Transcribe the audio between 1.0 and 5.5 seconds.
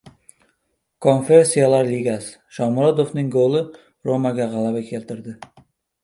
Konferensiyalar Ligasi. Shomurodovning goli "Roma"ga g‘alaba keltirdi